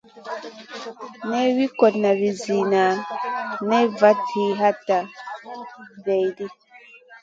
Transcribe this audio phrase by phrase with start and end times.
[1.29, 2.85] Nen wi kotna vi zida
[3.69, 4.97] nen vat zi hatna
[6.05, 6.45] vaidi.